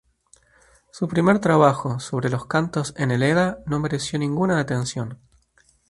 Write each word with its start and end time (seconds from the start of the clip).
Su 0.89 1.07
primer 1.07 1.37
trabajo, 1.37 1.99
"Sobre 1.99 2.31
los 2.31 2.47
cantos 2.47 2.95
en 2.97 3.11
el 3.11 3.21
Edda", 3.21 3.59
no 3.67 3.79
mereció 3.79 4.17
ninguna 4.17 4.59
atención. 4.59 5.19